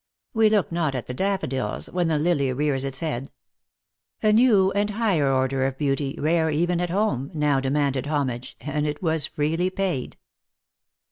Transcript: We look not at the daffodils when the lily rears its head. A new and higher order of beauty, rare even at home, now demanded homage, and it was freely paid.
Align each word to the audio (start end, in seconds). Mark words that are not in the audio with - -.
We 0.33 0.49
look 0.49 0.71
not 0.71 0.95
at 0.95 1.05
the 1.05 1.13
daffodils 1.13 1.87
when 1.87 2.07
the 2.07 2.17
lily 2.17 2.51
rears 2.53 2.83
its 2.83 3.01
head. 3.01 3.29
A 4.23 4.33
new 4.33 4.71
and 4.71 4.89
higher 4.89 5.31
order 5.31 5.63
of 5.67 5.77
beauty, 5.77 6.15
rare 6.17 6.49
even 6.49 6.81
at 6.81 6.89
home, 6.89 7.29
now 7.35 7.59
demanded 7.59 8.07
homage, 8.07 8.57
and 8.61 8.87
it 8.87 9.03
was 9.03 9.27
freely 9.27 9.69
paid. 9.69 10.17